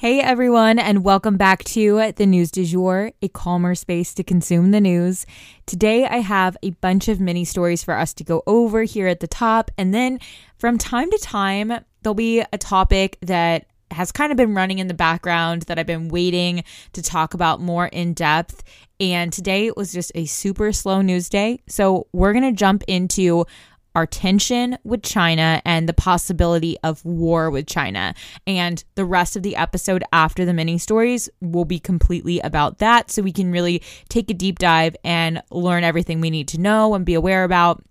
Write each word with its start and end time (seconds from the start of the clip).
Hey 0.00 0.20
everyone, 0.20 0.78
and 0.78 1.02
welcome 1.02 1.36
back 1.36 1.64
to 1.64 2.12
the 2.14 2.24
News 2.24 2.52
du 2.52 2.64
Jour, 2.64 3.10
a 3.20 3.26
calmer 3.26 3.74
space 3.74 4.14
to 4.14 4.22
consume 4.22 4.70
the 4.70 4.80
news. 4.80 5.26
Today 5.66 6.06
I 6.06 6.18
have 6.18 6.56
a 6.62 6.70
bunch 6.70 7.08
of 7.08 7.18
mini 7.18 7.44
stories 7.44 7.82
for 7.82 7.94
us 7.94 8.14
to 8.14 8.22
go 8.22 8.44
over 8.46 8.84
here 8.84 9.08
at 9.08 9.18
the 9.18 9.26
top, 9.26 9.72
and 9.76 9.92
then 9.92 10.20
from 10.56 10.78
time 10.78 11.10
to 11.10 11.18
time, 11.18 11.72
there'll 12.02 12.14
be 12.14 12.44
a 12.52 12.58
topic 12.58 13.18
that 13.22 13.66
has 13.90 14.12
kind 14.12 14.30
of 14.30 14.36
been 14.36 14.54
running 14.54 14.78
in 14.78 14.86
the 14.86 14.94
background 14.94 15.62
that 15.62 15.80
I've 15.80 15.86
been 15.86 16.10
waiting 16.10 16.62
to 16.92 17.02
talk 17.02 17.34
about 17.34 17.60
more 17.60 17.86
in 17.88 18.14
depth. 18.14 18.62
And 19.00 19.32
today 19.32 19.72
was 19.76 19.92
just 19.92 20.12
a 20.14 20.26
super 20.26 20.72
slow 20.72 21.02
news 21.02 21.28
day. 21.28 21.60
So 21.66 22.06
we're 22.12 22.34
going 22.34 22.44
to 22.44 22.56
jump 22.56 22.84
into 22.86 23.46
our 23.94 24.06
tension 24.06 24.78
with 24.84 25.02
China 25.02 25.60
and 25.64 25.88
the 25.88 25.94
possibility 25.94 26.76
of 26.82 27.04
war 27.04 27.50
with 27.50 27.66
China. 27.66 28.14
And 28.46 28.82
the 28.94 29.04
rest 29.04 29.36
of 29.36 29.42
the 29.42 29.56
episode 29.56 30.04
after 30.12 30.44
the 30.44 30.52
mini 30.52 30.78
stories 30.78 31.28
will 31.40 31.64
be 31.64 31.78
completely 31.78 32.38
about 32.40 32.78
that. 32.78 33.10
So 33.10 33.22
we 33.22 33.32
can 33.32 33.50
really 33.50 33.82
take 34.08 34.30
a 34.30 34.34
deep 34.34 34.58
dive 34.58 34.96
and 35.04 35.42
learn 35.50 35.84
everything 35.84 36.20
we 36.20 36.30
need 36.30 36.48
to 36.48 36.60
know 36.60 36.94
and 36.94 37.04
be 37.04 37.14
aware 37.14 37.44
about 37.44 37.82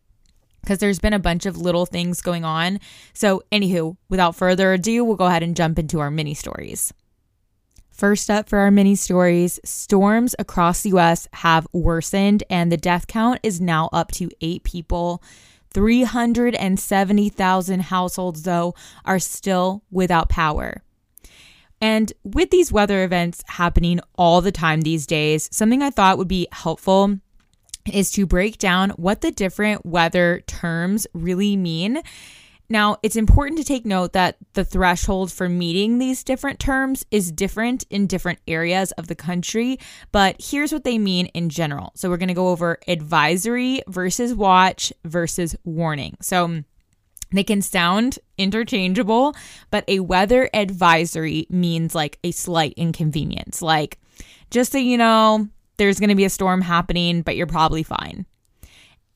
because 0.62 0.80
there's 0.80 1.00
been 1.00 1.14
a 1.14 1.20
bunch 1.20 1.46
of 1.46 1.58
little 1.58 1.86
things 1.86 2.22
going 2.22 2.44
on. 2.44 2.80
So, 3.14 3.42
anywho, 3.54 3.96
without 4.10 4.36
further 4.36 4.74
ado, 4.74 5.06
we'll 5.06 5.16
go 5.16 5.28
ahead 5.28 5.42
and 5.42 5.56
jump 5.56 5.80
into 5.80 6.02
our 6.02 6.12
mini 6.12 6.34
stories. 6.34 6.92
First 7.98 8.30
up 8.30 8.48
for 8.48 8.60
our 8.60 8.70
mini 8.70 8.96
stories, 8.96 9.60
storms 9.66 10.36
across 10.38 10.82
the 10.82 10.96
US 10.98 11.28
have 11.34 11.68
worsened 11.74 12.44
and 12.50 12.72
the 12.72 12.78
death 12.78 13.08
count 13.08 13.40
is 13.42 13.60
now 13.60 13.90
up 13.92 14.12
to 14.14 14.30
eight 14.42 14.64
people. 14.64 15.24
370,000 15.74 17.80
households, 17.82 18.44
though, 18.44 18.74
are 19.06 19.20
still 19.20 19.84
without 19.92 20.30
power. 20.30 20.82
And 21.80 22.12
with 22.24 22.50
these 22.50 22.72
weather 22.72 23.04
events 23.04 23.44
happening 23.48 24.00
all 24.16 24.42
the 24.42 24.52
time 24.52 24.82
these 24.82 25.06
days, 25.06 25.48
something 25.52 25.84
I 25.84 25.92
thought 25.92 26.18
would 26.18 26.28
be 26.28 26.48
helpful 26.52 27.20
is 27.92 28.12
to 28.12 28.26
break 28.26 28.58
down 28.58 28.92
what 28.92 29.22
the 29.22 29.32
different 29.32 29.86
weather 29.86 30.42
terms 30.48 31.08
really 31.14 31.56
mean 31.56 32.02
now, 32.70 32.98
it's 33.02 33.16
important 33.16 33.58
to 33.60 33.64
take 33.64 33.86
note 33.86 34.12
that 34.14 34.38
the 34.54 34.66
threshold 34.66 35.32
for 35.32 35.48
meeting 35.48 36.00
these 36.00 36.24
different 36.24 36.60
terms 36.60 37.06
is 37.12 37.32
different 37.32 37.86
in 37.90 38.08
different 38.08 38.40
areas 38.46 38.92
of 38.94 39.08
the 39.08 39.16
country, 39.16 39.80
but 40.12 40.36
here's 40.40 40.74
what 40.74 40.84
they 40.84 40.98
mean 40.98 41.28
in 41.28 41.50
general. 41.50 41.94
So, 41.96 42.10
we're 42.10 42.18
going 42.18 42.28
to 42.28 42.34
go 42.34 42.50
over 42.50 42.80
advisory 42.88 43.82
versus 43.88 44.34
watch 44.34 44.92
versus 45.06 45.56
warning. 45.64 46.18
So, 46.22 46.64
they 47.32 47.44
can 47.44 47.62
sound 47.62 48.20
interchangeable, 48.38 49.36
but 49.70 49.86
a 49.88 50.00
weather 50.00 50.50
advisory 50.54 51.48
means 51.50 51.94
like 51.96 52.20
a 52.24 52.32
slight 52.32 52.74
inconvenience. 52.76 53.62
Like, 53.62 54.00
just 54.50 54.72
so 54.72 54.78
you 54.78 54.98
know, 54.98 55.48
there's 55.78 56.00
going 56.00 56.10
to 56.10 56.16
be 56.16 56.26
a 56.26 56.30
storm 56.30 56.62
happening, 56.62 57.22
but 57.22 57.36
you're 57.36 57.48
probably 57.48 57.84
fine 57.84 58.26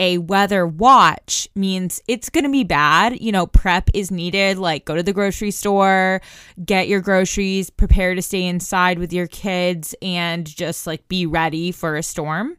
a 0.01 0.17
weather 0.17 0.65
watch 0.65 1.47
means 1.55 2.01
it's 2.07 2.31
going 2.31 2.43
to 2.43 2.49
be 2.49 2.63
bad. 2.63 3.21
You 3.21 3.31
know, 3.31 3.45
prep 3.45 3.91
is 3.93 4.09
needed, 4.09 4.57
like 4.57 4.83
go 4.83 4.95
to 4.95 5.03
the 5.03 5.13
grocery 5.13 5.51
store, 5.51 6.21
get 6.65 6.87
your 6.87 7.01
groceries, 7.01 7.69
prepare 7.69 8.15
to 8.15 8.21
stay 8.21 8.45
inside 8.45 8.97
with 8.97 9.13
your 9.13 9.27
kids, 9.27 9.93
and 10.01 10.45
just 10.45 10.87
like 10.87 11.07
be 11.07 11.27
ready 11.27 11.71
for 11.71 11.95
a 11.95 12.03
storm. 12.03 12.57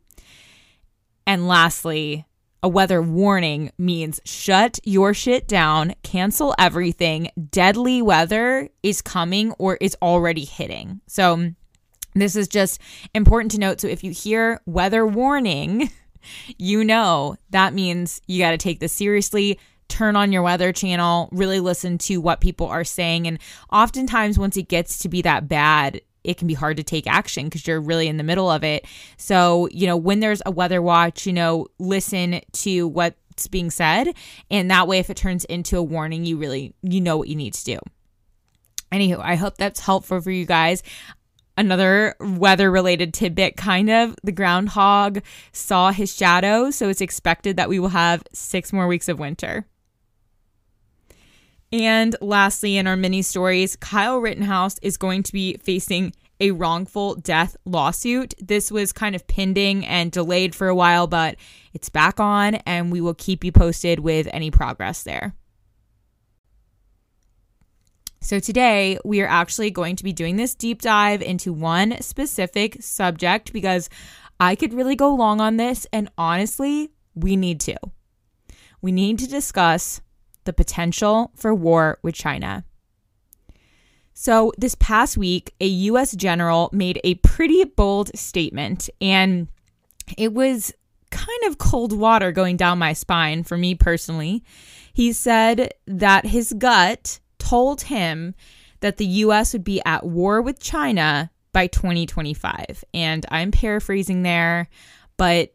And 1.27 1.49
lastly, 1.49 2.27
a 2.63 2.69
weather 2.69 3.03
warning 3.03 3.73
means 3.77 4.21
shut 4.25 4.79
your 4.85 5.13
shit 5.13 5.49
down, 5.49 5.95
cancel 6.05 6.55
everything. 6.61 7.29
Deadly 7.51 8.03
weather 8.03 8.69
is 8.85 9.03
coming 9.03 9.51
or 9.59 9.79
is 9.81 9.97
already 10.01 10.45
hitting. 10.45 11.01
So, 11.09 11.51
this 12.15 12.37
is 12.37 12.47
just 12.47 12.81
important 13.15 13.51
to 13.53 13.59
note. 13.59 13.81
So, 13.81 13.89
if 13.89 14.05
you 14.05 14.13
hear 14.13 14.61
weather 14.65 15.05
warning, 15.05 15.91
you 16.59 16.85
know 16.85 17.37
that 17.51 17.75
means 17.75 18.21
you 18.27 18.39
got 18.39 18.53
to 18.53 18.59
take 18.59 18.81
this 18.81 18.93
seriously 18.93 19.59
turn 19.93 20.17
on 20.17 20.33
your 20.33 20.43
weather 20.43 20.73
channel, 20.73 21.29
really 21.33 21.61
listen 21.61 21.99
to 21.99 22.17
what 22.17 22.41
people 22.41 22.67
are 22.67 22.85
saying. 22.85 23.27
And 23.27 23.39
oftentimes, 23.71 24.39
once 24.39 24.57
it 24.57 24.69
gets 24.69 24.99
to 25.01 25.09
be 25.09 25.23
that 25.23 25.49
bad, 25.49 26.01
it 26.25 26.39
can 26.39 26.49
be 26.49 26.55
hard 26.55 26.79
to 26.79 26.83
take 26.83 27.07
action 27.07 27.45
because 27.45 27.67
you're 27.67 27.81
really 27.81 28.09
in 28.09 28.17
the 28.17 28.23
middle 28.23 28.51
of 28.51 28.65
it. 28.65 28.87
So, 29.17 29.69
you 29.71 29.87
know, 29.87 29.97
when 29.97 30.21
there's 30.21 30.43
a 30.47 30.51
weather 30.51 30.81
watch, 30.81 31.27
you 31.27 31.33
know, 31.33 31.67
listen 31.79 32.41
to 32.53 32.89
what's 32.89 33.49
being 33.49 33.71
said. 33.71 34.15
And 34.51 34.71
that 34.71 34.89
way, 34.89 34.99
if 34.99 35.11
it 35.11 35.17
turns 35.17 35.45
into 35.45 35.77
a 35.77 35.83
warning, 35.83 36.25
you 36.25 36.39
really, 36.39 36.75
you 36.83 37.01
know 37.01 37.17
what 37.17 37.29
you 37.29 37.37
need 37.37 37.55
to 37.55 37.65
do. 37.65 37.79
Anywho, 38.93 39.19
I 39.21 39.37
hope 39.37 39.57
that's 39.57 39.81
helpful 39.81 40.21
for 40.21 40.31
you 40.31 40.45
guys 40.47 40.83
another 41.57 42.15
weather 42.21 42.71
related 42.71 43.13
tidbit 43.15 43.57
kind 43.57 43.91
of. 43.91 44.15
The 44.23 44.33
groundhog 44.33 45.23
saw 45.53 45.93
his 45.93 46.15
shadow 46.15 46.71
so 46.71 46.89
it's 46.89 47.01
expected 47.01 47.57
that 47.57 47.69
we 47.69 47.79
will 47.79 47.89
have 47.89 48.23
six 48.33 48.73
more 48.73 48.87
weeks 48.87 49.09
of 49.09 49.19
winter. 49.19 49.67
And 51.73 52.15
lastly 52.21 52.77
in 52.77 52.87
our 52.87 52.97
mini 52.97 53.23
stories 53.23 53.77
kyle 53.77 54.19
rittenhouse 54.19 54.79
is 54.83 54.97
going 54.97 55.23
to 55.25 55.33
be 55.33 55.57
facing 55.59 56.13
a 56.41 56.51
wrongful 56.51 57.15
death 57.17 57.57
lawsuit. 57.65 58.35
This 58.39 58.73
was 58.73 58.93
kind 58.93 59.15
of 59.15 59.27
pending 59.27 59.87
and 59.87 60.11
delayed 60.11 60.55
for 60.55 60.69
a 60.69 60.75
while 60.75 61.07
but 61.07 61.37
it's 61.73 61.89
back 61.89 62.21
on 62.21 62.57
and 62.67 62.91
we 62.91 63.01
will 63.01 63.15
keep 63.15 63.45
you 63.45 63.53
posted 63.53 64.01
with 64.01 64.29
any 64.33 64.51
progress 64.51 65.03
there 65.03 65.35
so, 68.23 68.39
today 68.39 68.99
we 69.05 69.21
are 69.21 69.27
actually 69.27 69.73
going 69.73 69.97
to 69.97 70.05
be 70.05 70.13
doing 70.13 70.37
this 70.37 70.55
deep 70.55 70.81
dive 70.81 71.23
into 71.23 71.53
one 71.53 72.01
specific 72.01 72.81
subject 72.81 73.53
because 73.53 73.91
I 74.39 74.55
could 74.55 74.73
really 74.73 74.95
go 74.95 75.13
long 75.13 75.41
on 75.41 75.57
this, 75.57 75.89
and 75.93 76.09
honestly, 76.17 76.93
we 77.17 77.35
need 77.35 77.59
to. 77.63 77.77
We 78.81 78.93
need 78.93 79.19
to 79.19 79.29
discuss 79.29 80.01
the 80.45 80.53
potential 80.53 81.33
for 81.35 81.53
war 81.53 81.99
with 82.03 82.15
China. 82.15 82.65
So, 84.15 84.53
this 84.57 84.77
past 84.77 85.17
week, 85.17 85.53
a 85.61 85.67
US 85.67 86.13
general 86.13 86.71
made 86.73 87.01
a 87.03 87.17
pretty 87.17 87.65
bold 87.65 88.17
statement, 88.17 88.89
and 89.01 89.49
it 90.17 90.33
was 90.33 90.73
kind 91.11 91.43
of 91.47 91.59
cold 91.59 91.93
water 91.93 92.31
going 92.31 92.57
down 92.57 92.79
my 92.79 92.93
spine 92.93 93.43
for 93.43 93.59
me 93.59 93.75
personally. 93.75 94.45
He 94.93 95.13
said 95.13 95.75
that 95.87 96.27
his 96.27 96.53
gut 96.53 97.19
told 97.53 97.83
him 97.83 98.35
that 98.81 98.97
the 98.97 99.05
US 99.27 99.53
would 99.53 99.63
be 99.63 99.83
at 99.85 100.07
war 100.07 100.41
with 100.41 100.59
China 100.59 101.31
by 101.53 101.67
2025. 101.67 102.83
And 102.95 103.27
I'm 103.29 103.51
paraphrasing 103.51 104.23
there, 104.23 104.71
but 105.19 105.53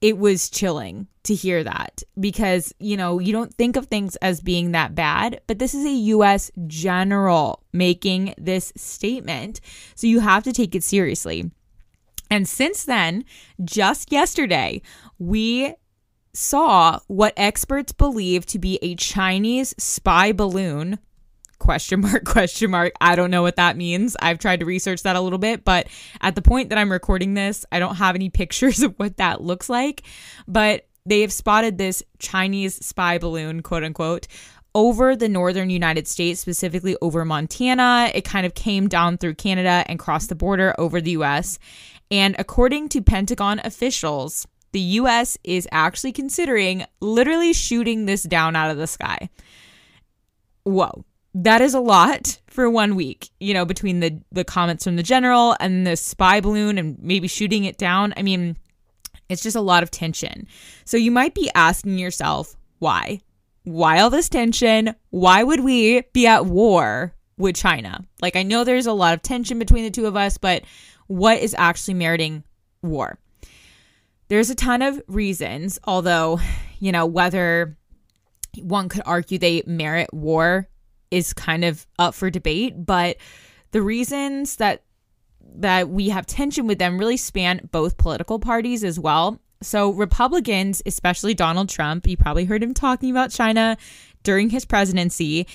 it 0.00 0.16
was 0.16 0.48
chilling 0.48 1.06
to 1.24 1.34
hear 1.34 1.62
that 1.62 2.02
because, 2.18 2.72
you 2.78 2.96
know, 2.96 3.18
you 3.18 3.34
don't 3.34 3.52
think 3.52 3.76
of 3.76 3.84
things 3.84 4.16
as 4.16 4.40
being 4.40 4.72
that 4.72 4.94
bad, 4.94 5.42
but 5.46 5.58
this 5.58 5.74
is 5.74 5.84
a 5.84 6.14
US 6.16 6.50
general 6.66 7.62
making 7.70 8.32
this 8.38 8.72
statement. 8.74 9.60
So 9.94 10.06
you 10.06 10.20
have 10.20 10.42
to 10.44 10.54
take 10.54 10.74
it 10.74 10.82
seriously. 10.82 11.50
And 12.30 12.48
since 12.48 12.84
then, 12.84 13.26
just 13.62 14.10
yesterday, 14.10 14.80
we 15.18 15.74
saw 16.38 17.00
what 17.08 17.34
experts 17.36 17.90
believe 17.90 18.46
to 18.46 18.60
be 18.60 18.78
a 18.80 18.94
Chinese 18.94 19.74
spy 19.76 20.30
balloon 20.30 20.98
question 21.58 22.00
mark 22.00 22.24
question 22.24 22.70
mark 22.70 22.92
i 23.00 23.16
don't 23.16 23.32
know 23.32 23.42
what 23.42 23.56
that 23.56 23.76
means 23.76 24.16
i've 24.22 24.38
tried 24.38 24.60
to 24.60 24.64
research 24.64 25.02
that 25.02 25.16
a 25.16 25.20
little 25.20 25.40
bit 25.40 25.64
but 25.64 25.88
at 26.20 26.36
the 26.36 26.40
point 26.40 26.68
that 26.68 26.78
i'm 26.78 26.92
recording 26.92 27.34
this 27.34 27.66
i 27.72 27.80
don't 27.80 27.96
have 27.96 28.14
any 28.14 28.30
pictures 28.30 28.80
of 28.84 28.94
what 28.98 29.16
that 29.16 29.40
looks 29.40 29.68
like 29.68 30.02
but 30.46 30.86
they 31.04 31.22
have 31.22 31.32
spotted 31.32 31.76
this 31.76 32.04
chinese 32.20 32.76
spy 32.86 33.18
balloon 33.18 33.60
quote 33.60 33.82
unquote 33.82 34.28
over 34.74 35.16
the 35.16 35.30
northern 35.30 35.70
United 35.70 36.06
States, 36.06 36.40
specifically 36.40 36.94
over 37.00 37.24
Montana. 37.24 38.12
It 38.14 38.24
kind 38.24 38.46
of 38.46 38.54
came 38.54 38.86
down 38.86 39.16
through 39.16 39.34
Canada 39.34 39.82
and 39.88 39.98
crossed 39.98 40.28
the 40.28 40.36
border 40.36 40.74
over 40.78 41.00
the 41.00 41.12
US. 41.12 41.58
And 42.10 42.36
according 42.38 42.90
to 42.90 43.02
Pentagon 43.02 43.60
officials, 43.64 44.46
the 44.72 44.80
US 44.80 45.38
is 45.44 45.68
actually 45.72 46.12
considering 46.12 46.84
literally 47.00 47.52
shooting 47.52 48.06
this 48.06 48.22
down 48.22 48.56
out 48.56 48.70
of 48.70 48.76
the 48.76 48.86
sky. 48.86 49.28
Whoa. 50.64 51.04
That 51.34 51.60
is 51.60 51.74
a 51.74 51.80
lot 51.80 52.40
for 52.48 52.68
one 52.68 52.96
week, 52.96 53.30
you 53.38 53.54
know, 53.54 53.64
between 53.64 54.00
the 54.00 54.20
the 54.32 54.44
comments 54.44 54.84
from 54.84 54.96
the 54.96 55.02
general 55.02 55.56
and 55.60 55.86
the 55.86 55.96
spy 55.96 56.40
balloon 56.40 56.78
and 56.78 56.98
maybe 57.00 57.28
shooting 57.28 57.64
it 57.64 57.78
down. 57.78 58.12
I 58.16 58.22
mean, 58.22 58.56
it's 59.28 59.42
just 59.42 59.56
a 59.56 59.60
lot 59.60 59.82
of 59.82 59.90
tension. 59.90 60.46
So 60.84 60.96
you 60.96 61.10
might 61.10 61.34
be 61.34 61.50
asking 61.54 61.98
yourself, 61.98 62.56
why? 62.78 63.20
Why 63.64 64.00
all 64.00 64.10
this 64.10 64.28
tension? 64.28 64.94
Why 65.10 65.42
would 65.42 65.60
we 65.60 66.02
be 66.12 66.26
at 66.26 66.46
war 66.46 67.14
with 67.36 67.56
China? 67.56 68.04
Like, 68.22 68.34
I 68.34 68.42
know 68.42 68.64
there's 68.64 68.86
a 68.86 68.92
lot 68.92 69.14
of 69.14 69.22
tension 69.22 69.58
between 69.58 69.84
the 69.84 69.90
two 69.90 70.06
of 70.06 70.16
us, 70.16 70.38
but 70.38 70.64
what 71.06 71.38
is 71.38 71.54
actually 71.58 71.94
meriting 71.94 72.44
war? 72.82 73.18
There's 74.28 74.50
a 74.50 74.54
ton 74.54 74.82
of 74.82 75.02
reasons, 75.08 75.78
although, 75.84 76.40
you 76.78 76.92
know, 76.92 77.06
whether 77.06 77.76
one 78.60 78.88
could 78.88 79.02
argue 79.06 79.38
they 79.38 79.62
merit 79.66 80.12
war 80.12 80.68
is 81.10 81.32
kind 81.32 81.64
of 81.64 81.86
up 81.98 82.14
for 82.14 82.30
debate, 82.30 82.74
but 82.84 83.16
the 83.70 83.82
reasons 83.82 84.56
that 84.56 84.82
that 85.56 85.88
we 85.88 86.10
have 86.10 86.26
tension 86.26 86.66
with 86.66 86.78
them 86.78 86.98
really 86.98 87.16
span 87.16 87.68
both 87.72 87.96
political 87.96 88.38
parties 88.38 88.84
as 88.84 89.00
well. 89.00 89.40
So, 89.62 89.90
Republicans, 89.90 90.82
especially 90.86 91.34
Donald 91.34 91.68
Trump, 91.68 92.06
you 92.06 92.16
probably 92.16 92.44
heard 92.44 92.62
him 92.62 92.74
talking 92.74 93.10
about 93.10 93.30
China 93.30 93.76
during 94.22 94.50
his 94.50 94.64
presidency. 94.64 95.46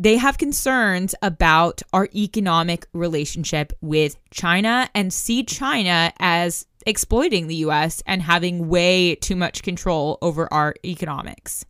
They 0.00 0.16
have 0.16 0.38
concerns 0.38 1.14
about 1.20 1.82
our 1.92 2.08
economic 2.14 2.86
relationship 2.94 3.74
with 3.82 4.16
China 4.30 4.88
and 4.94 5.12
see 5.12 5.44
China 5.44 6.10
as 6.18 6.66
exploiting 6.86 7.48
the 7.48 7.56
US 7.56 8.02
and 8.06 8.22
having 8.22 8.70
way 8.70 9.16
too 9.16 9.36
much 9.36 9.62
control 9.62 10.16
over 10.22 10.50
our 10.50 10.74
economics. 10.86 11.66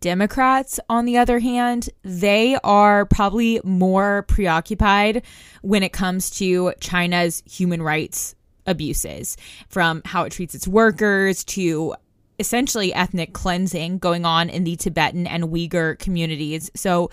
Democrats, 0.00 0.80
on 0.88 1.04
the 1.04 1.18
other 1.18 1.38
hand, 1.38 1.90
they 2.02 2.56
are 2.64 3.04
probably 3.04 3.60
more 3.62 4.22
preoccupied 4.22 5.22
when 5.60 5.82
it 5.82 5.92
comes 5.92 6.30
to 6.30 6.72
China's 6.80 7.42
human 7.44 7.82
rights 7.82 8.34
abuses, 8.66 9.36
from 9.68 10.00
how 10.06 10.24
it 10.24 10.30
treats 10.32 10.54
its 10.54 10.66
workers 10.66 11.44
to 11.44 11.94
essentially 12.38 12.94
ethnic 12.94 13.34
cleansing 13.34 13.98
going 13.98 14.24
on 14.24 14.48
in 14.48 14.64
the 14.64 14.76
Tibetan 14.76 15.26
and 15.26 15.44
Uyghur 15.44 15.98
communities. 15.98 16.70
So, 16.74 17.10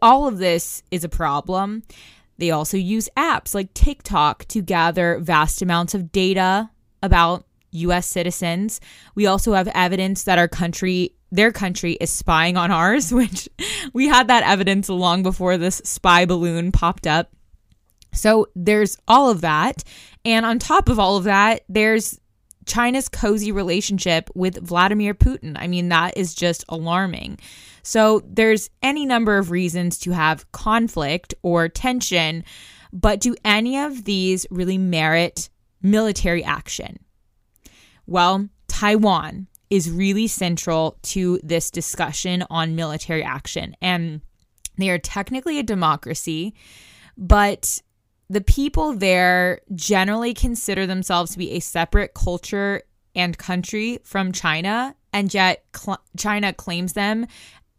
all 0.00 0.26
of 0.26 0.38
this 0.38 0.82
is 0.90 1.04
a 1.04 1.08
problem. 1.08 1.82
They 2.38 2.50
also 2.50 2.76
use 2.76 3.08
apps 3.16 3.54
like 3.54 3.74
TikTok 3.74 4.46
to 4.46 4.62
gather 4.62 5.18
vast 5.20 5.62
amounts 5.62 5.94
of 5.94 6.12
data 6.12 6.70
about 7.02 7.44
US 7.72 8.06
citizens. 8.06 8.80
We 9.14 9.26
also 9.26 9.54
have 9.54 9.68
evidence 9.68 10.24
that 10.24 10.38
our 10.38 10.48
country 10.48 11.14
their 11.32 11.50
country 11.50 11.92
is 11.92 12.10
spying 12.10 12.58
on 12.58 12.70
ours, 12.70 13.10
which 13.12 13.48
we 13.94 14.06
had 14.06 14.28
that 14.28 14.44
evidence 14.44 14.88
long 14.88 15.22
before 15.22 15.56
this 15.56 15.80
spy 15.84 16.26
balloon 16.26 16.70
popped 16.70 17.06
up. 17.06 17.30
So 18.12 18.48
there's 18.54 18.98
all 19.08 19.30
of 19.30 19.40
that. 19.40 19.82
And 20.24 20.44
on 20.44 20.58
top 20.58 20.90
of 20.90 20.98
all 20.98 21.16
of 21.16 21.24
that, 21.24 21.62
there's 21.68 22.20
China's 22.66 23.08
cozy 23.08 23.52
relationship 23.52 24.30
with 24.34 24.64
Vladimir 24.66 25.14
Putin. 25.14 25.56
I 25.58 25.66
mean, 25.66 25.88
that 25.88 26.16
is 26.16 26.34
just 26.34 26.64
alarming. 26.68 27.38
So 27.82 28.22
there's 28.26 28.70
any 28.82 29.06
number 29.06 29.38
of 29.38 29.50
reasons 29.50 29.98
to 30.00 30.12
have 30.12 30.50
conflict 30.52 31.34
or 31.42 31.68
tension, 31.68 32.44
but 32.92 33.20
do 33.20 33.34
any 33.44 33.78
of 33.78 34.04
these 34.04 34.46
really 34.50 34.78
merit 34.78 35.50
military 35.82 36.44
action? 36.44 36.98
Well, 38.06 38.48
Taiwan 38.68 39.48
is 39.70 39.90
really 39.90 40.26
central 40.26 40.98
to 41.02 41.40
this 41.42 41.70
discussion 41.70 42.44
on 42.50 42.76
military 42.76 43.22
action. 43.22 43.74
And 43.80 44.20
they 44.76 44.90
are 44.90 44.98
technically 44.98 45.58
a 45.58 45.62
democracy, 45.62 46.54
but 47.16 47.80
the 48.28 48.40
people 48.40 48.94
there 48.94 49.60
generally 49.74 50.34
consider 50.34 50.86
themselves 50.86 51.32
to 51.32 51.38
be 51.38 51.52
a 51.52 51.60
separate 51.60 52.14
culture 52.14 52.82
and 53.14 53.36
country 53.36 53.98
from 54.04 54.32
China, 54.32 54.94
and 55.12 55.32
yet 55.32 55.64
cl- 55.76 56.02
China 56.16 56.52
claims 56.52 56.94
them 56.94 57.26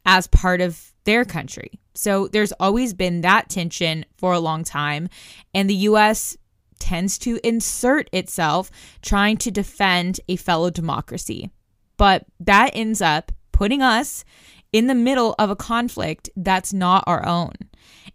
as 0.05 0.27
part 0.27 0.61
of 0.61 0.93
their 1.05 1.25
country. 1.25 1.79
So 1.95 2.27
there's 2.27 2.51
always 2.53 2.93
been 2.93 3.21
that 3.21 3.49
tension 3.49 4.05
for 4.17 4.33
a 4.33 4.39
long 4.39 4.63
time, 4.63 5.09
and 5.53 5.69
the 5.69 5.75
US 5.75 6.37
tends 6.79 7.17
to 7.19 7.39
insert 7.43 8.09
itself 8.11 8.69
trying 9.01 9.37
to 9.37 9.51
defend 9.51 10.19
a 10.27 10.35
fellow 10.35 10.69
democracy. 10.69 11.49
But 11.97 12.25
that 12.39 12.71
ends 12.73 13.01
up 13.01 13.31
putting 13.51 13.81
us 13.81 14.25
in 14.73 14.87
the 14.87 14.95
middle 14.95 15.35
of 15.39 15.49
a 15.49 15.55
conflict 15.55 16.29
that's 16.35 16.73
not 16.73 17.03
our 17.07 17.25
own. 17.25 17.53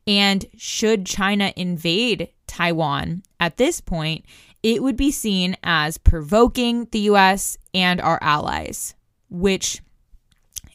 And 0.08 0.46
should 0.56 1.04
China 1.04 1.52
invade 1.54 2.30
Taiwan 2.46 3.22
at 3.38 3.58
this 3.58 3.82
point, 3.82 4.24
it 4.62 4.82
would 4.82 4.96
be 4.96 5.10
seen 5.12 5.54
as 5.62 5.98
provoking 5.98 6.88
the 6.90 7.00
US 7.00 7.58
and 7.74 8.00
our 8.00 8.18
allies, 8.22 8.94
which 9.28 9.82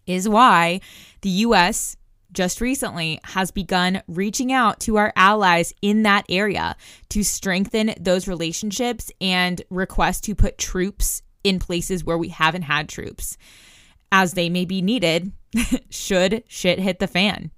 is 0.06 0.30
why 0.30 0.82
the 1.22 1.30
US 1.30 1.98
just 2.32 2.62
recently 2.62 3.20
has 3.24 3.50
begun 3.52 4.04
reaching 4.08 4.52
out 4.52 4.80
to 4.82 4.98
our 4.98 5.12
allies 5.16 5.74
in 5.82 6.04
that 6.04 6.26
area 6.30 6.76
to 7.10 7.24
strengthen 7.24 7.94
those 8.00 8.28
relationships 8.28 9.12
and 9.20 9.62
request 9.70 10.24
to 10.26 10.36
put 10.36 10.58
troops 10.58 11.24
in 11.44 11.60
places 11.60 12.04
where 12.04 12.18
we 12.18 12.30
haven't 12.30 12.64
had 12.64 12.88
troops, 12.88 13.38
as 14.14 14.34
they 14.34 14.48
may 14.48 14.64
be 14.64 14.82
needed 14.82 15.34
should 15.90 16.44
shit 16.48 16.80
hit 16.80 17.00
the 17.00 17.08
fan. 17.08 17.52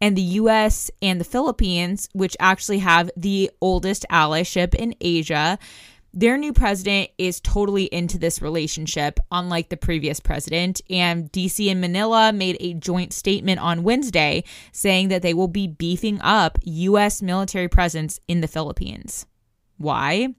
And 0.00 0.16
the 0.16 0.22
US 0.22 0.88
and 1.02 1.20
the 1.20 1.24
Philippines, 1.24 2.08
which 2.12 2.36
actually 2.38 2.78
have 2.78 3.10
the 3.16 3.50
oldest 3.60 4.06
allyship 4.08 4.74
in 4.74 4.94
Asia, 5.00 5.58
their 6.14 6.38
new 6.38 6.52
president 6.52 7.10
is 7.18 7.40
totally 7.40 7.84
into 7.86 8.18
this 8.18 8.40
relationship, 8.40 9.18
unlike 9.32 9.68
the 9.68 9.76
previous 9.76 10.20
president. 10.20 10.80
And 10.88 11.30
DC 11.32 11.70
and 11.70 11.80
Manila 11.80 12.32
made 12.32 12.56
a 12.60 12.74
joint 12.74 13.12
statement 13.12 13.58
on 13.60 13.82
Wednesday 13.82 14.44
saying 14.72 15.08
that 15.08 15.22
they 15.22 15.34
will 15.34 15.48
be 15.48 15.66
beefing 15.66 16.20
up 16.22 16.58
U.S. 16.62 17.20
military 17.20 17.68
presence 17.68 18.20
in 18.28 18.40
the 18.40 18.48
Philippines. 18.48 19.26
Why? 19.76 20.34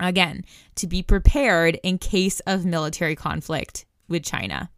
Again, 0.00 0.44
to 0.74 0.86
be 0.86 1.02
prepared 1.02 1.78
in 1.82 1.96
case 1.96 2.40
of 2.40 2.66
military 2.66 3.14
conflict 3.14 3.86
with 4.08 4.24
China. 4.24 4.70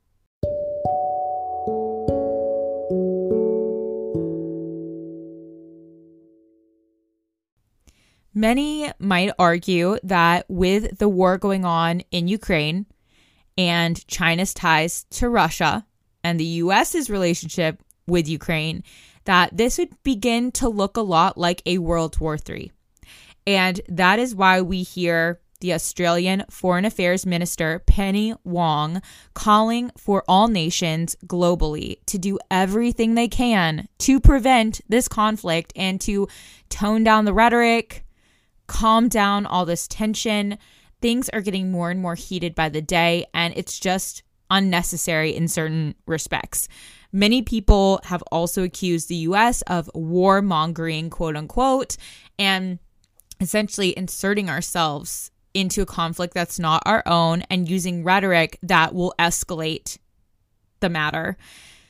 Many 8.42 8.90
might 8.98 9.30
argue 9.38 9.98
that 10.02 10.46
with 10.48 10.98
the 10.98 11.08
war 11.08 11.38
going 11.38 11.64
on 11.64 12.00
in 12.10 12.26
Ukraine 12.26 12.86
and 13.56 14.04
China's 14.08 14.52
ties 14.52 15.04
to 15.10 15.28
Russia 15.28 15.86
and 16.24 16.40
the 16.40 16.58
US's 16.64 17.08
relationship 17.08 17.80
with 18.08 18.28
Ukraine, 18.28 18.82
that 19.26 19.56
this 19.56 19.78
would 19.78 19.90
begin 20.02 20.50
to 20.58 20.68
look 20.68 20.96
a 20.96 21.02
lot 21.02 21.38
like 21.38 21.62
a 21.66 21.78
World 21.78 22.18
War 22.18 22.36
III. 22.36 22.72
And 23.46 23.80
that 23.88 24.18
is 24.18 24.34
why 24.34 24.60
we 24.60 24.82
hear 24.82 25.38
the 25.60 25.72
Australian 25.72 26.42
Foreign 26.50 26.84
Affairs 26.84 27.24
Minister 27.24 27.78
Penny 27.86 28.34
Wong 28.42 29.02
calling 29.34 29.92
for 29.96 30.24
all 30.26 30.48
nations 30.48 31.14
globally 31.28 31.98
to 32.06 32.18
do 32.18 32.40
everything 32.50 33.14
they 33.14 33.28
can 33.28 33.86
to 34.00 34.18
prevent 34.18 34.80
this 34.88 35.06
conflict 35.06 35.72
and 35.76 36.00
to 36.00 36.26
tone 36.70 37.04
down 37.04 37.24
the 37.24 37.32
rhetoric, 37.32 38.04
calm 38.72 39.08
down 39.08 39.44
all 39.44 39.66
this 39.66 39.86
tension. 39.86 40.58
Things 41.02 41.28
are 41.28 41.42
getting 41.42 41.70
more 41.70 41.90
and 41.90 42.00
more 42.00 42.14
heated 42.14 42.54
by 42.54 42.70
the 42.70 42.80
day, 42.80 43.26
and 43.34 43.52
it's 43.54 43.78
just 43.78 44.22
unnecessary 44.50 45.36
in 45.36 45.46
certain 45.46 45.94
respects. 46.06 46.68
Many 47.12 47.42
people 47.42 48.00
have 48.04 48.22
also 48.32 48.62
accused 48.62 49.08
the 49.08 49.26
US 49.28 49.60
of 49.62 49.90
warmongering, 49.94 51.10
quote 51.10 51.36
unquote, 51.36 51.98
and 52.38 52.78
essentially 53.40 53.96
inserting 53.96 54.48
ourselves 54.48 55.30
into 55.52 55.82
a 55.82 55.86
conflict 55.86 56.32
that's 56.32 56.58
not 56.58 56.82
our 56.86 57.02
own 57.04 57.42
and 57.50 57.68
using 57.68 58.04
rhetoric 58.04 58.58
that 58.62 58.94
will 58.94 59.14
escalate 59.18 59.98
the 60.80 60.88
matter. 60.88 61.36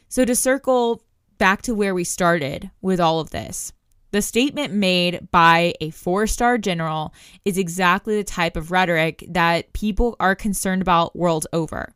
So, 0.09 0.25
to 0.25 0.35
circle 0.35 1.03
back 1.39 1.63
to 1.63 1.75
where 1.75 1.95
we 1.95 2.03
started 2.05 2.71
with 2.81 2.99
all 2.99 3.21
of 3.21 3.31
this, 3.31 3.73
the 4.13 4.23
statement 4.23 4.73
made 4.73 5.31
by 5.31 5.75
a 5.81 5.91
four 5.91 6.27
star 6.27 6.59
general 6.59 7.13
is 7.45 7.59
exactly 7.59 8.17
the 8.17 8.25
type 8.25 8.57
of 8.57 8.71
rhetoric 8.71 9.25
that 9.29 9.73
people 9.73 10.17
are 10.21 10.35
concerned 10.35 10.83
about 10.83 11.17
world 11.17 11.47
over. 11.53 11.95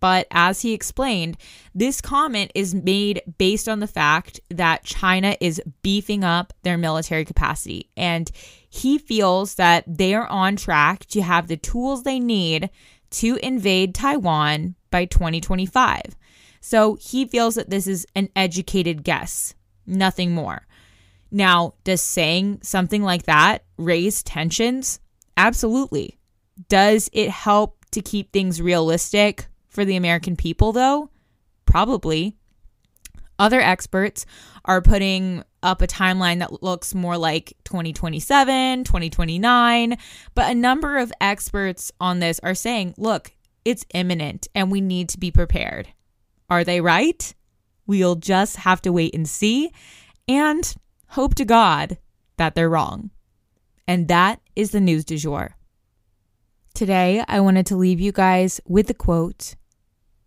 But 0.00 0.26
as 0.30 0.62
he 0.62 0.72
explained, 0.72 1.36
this 1.74 2.00
comment 2.00 2.50
is 2.54 2.74
made 2.74 3.20
based 3.36 3.68
on 3.68 3.80
the 3.80 3.86
fact 3.86 4.40
that 4.48 4.84
China 4.84 5.36
is 5.40 5.62
beefing 5.82 6.24
up 6.24 6.54
their 6.62 6.78
military 6.78 7.26
capacity. 7.26 7.90
And 7.98 8.30
he 8.68 8.96
feels 8.96 9.56
that 9.56 9.84
they 9.86 10.14
are 10.14 10.26
on 10.26 10.56
track 10.56 11.04
to 11.06 11.20
have 11.20 11.48
the 11.48 11.58
tools 11.58 12.02
they 12.02 12.18
need 12.18 12.70
to 13.10 13.38
invade 13.42 13.94
Taiwan 13.94 14.74
by 14.90 15.04
2025. 15.04 16.16
So 16.62 16.94
he 16.94 17.26
feels 17.26 17.54
that 17.56 17.70
this 17.70 17.86
is 17.86 18.06
an 18.14 18.30
educated 18.34 19.02
guess, 19.04 19.54
nothing 19.86 20.32
more. 20.32 20.66
Now, 21.30 21.74
does 21.84 22.02
saying 22.02 22.60
something 22.62 23.02
like 23.02 23.24
that 23.24 23.64
raise 23.76 24.22
tensions? 24.22 25.00
Absolutely. 25.36 26.18
Does 26.68 27.08
it 27.12 27.30
help 27.30 27.84
to 27.92 28.00
keep 28.00 28.32
things 28.32 28.60
realistic 28.60 29.46
for 29.68 29.84
the 29.84 29.96
American 29.96 30.36
people, 30.36 30.72
though? 30.72 31.10
Probably. 31.64 32.36
Other 33.38 33.60
experts 33.60 34.26
are 34.64 34.82
putting 34.82 35.42
up 35.62 35.80
a 35.82 35.86
timeline 35.86 36.40
that 36.40 36.62
looks 36.62 36.94
more 36.94 37.16
like 37.16 37.54
2027, 37.64 38.84
2029. 38.84 39.96
But 40.34 40.50
a 40.50 40.54
number 40.54 40.98
of 40.98 41.12
experts 41.20 41.90
on 42.00 42.18
this 42.18 42.40
are 42.40 42.54
saying, 42.54 42.94
look, 42.98 43.32
it's 43.64 43.86
imminent 43.94 44.48
and 44.54 44.70
we 44.70 44.80
need 44.80 45.08
to 45.10 45.18
be 45.18 45.30
prepared. 45.30 45.88
Are 46.48 46.64
they 46.64 46.80
right? 46.80 47.34
We'll 47.86 48.16
just 48.16 48.56
have 48.56 48.82
to 48.82 48.92
wait 48.92 49.14
and 49.14 49.28
see 49.28 49.72
and 50.28 50.74
hope 51.10 51.34
to 51.34 51.44
God 51.44 51.98
that 52.36 52.54
they're 52.54 52.70
wrong. 52.70 53.10
And 53.86 54.08
that 54.08 54.40
is 54.54 54.70
the 54.70 54.80
news 54.80 55.04
du 55.04 55.16
jour. 55.16 55.56
Today, 56.74 57.24
I 57.26 57.40
wanted 57.40 57.66
to 57.66 57.76
leave 57.76 58.00
you 58.00 58.12
guys 58.12 58.60
with 58.66 58.86
the 58.86 58.94
quote 58.94 59.56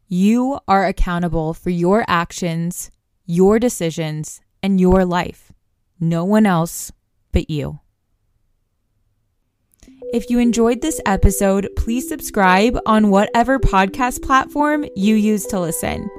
You 0.07 0.59
are 0.67 0.85
accountable 0.85 1.53
for 1.53 1.69
your 1.69 2.03
actions, 2.07 2.91
your 3.25 3.59
decisions, 3.59 4.41
and 4.61 4.79
your 4.79 5.05
life. 5.05 5.53
No 5.99 6.25
one 6.25 6.45
else 6.45 6.91
but 7.31 7.49
you. 7.49 7.79
If 10.13 10.29
you 10.29 10.37
enjoyed 10.37 10.81
this 10.81 11.01
episode, 11.05 11.69
please 11.77 12.07
subscribe 12.07 12.77
on 12.85 13.09
whatever 13.09 13.57
podcast 13.57 14.21
platform 14.21 14.85
you 14.95 15.15
use 15.15 15.45
to 15.47 15.59
listen. 15.59 16.09